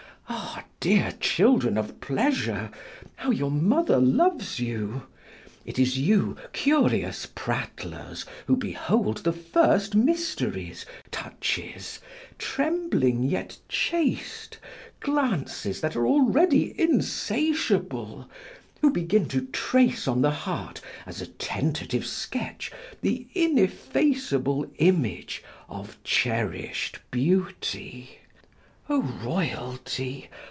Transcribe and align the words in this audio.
Ah! 0.33 0.63
dear 0.79 1.11
children 1.19 1.77
of 1.77 2.01
pleasure, 2.01 2.71
how 3.17 3.29
your 3.29 3.51
mother 3.51 3.99
loves 3.99 4.59
you! 4.59 5.03
It 5.63 5.77
is 5.77 5.99
you, 5.99 6.35
curious 6.53 7.27
prattlers, 7.27 8.25
who 8.47 8.55
behold 8.55 9.17
the 9.17 9.31
first 9.33 9.93
mysteries, 9.93 10.85
touches, 11.11 11.99
trembling 12.39 13.21
yet 13.21 13.59
chaste, 13.69 14.57
glances 15.01 15.81
that 15.81 15.95
are 15.95 16.07
already 16.07 16.73
insatiable, 16.81 18.27
who 18.81 18.89
begin 18.89 19.27
to 19.27 19.45
trace 19.47 20.07
on 20.07 20.21
the 20.23 20.31
heart, 20.31 20.81
as 21.05 21.21
a 21.21 21.27
tentative 21.27 22.07
sketch, 22.07 22.71
the 23.01 23.27
ineffaceable 23.35 24.65
image 24.79 25.43
of 25.69 26.01
cherished 26.03 26.99
beauty! 27.11 28.17
O 28.89 28.99
royalty! 29.23 30.27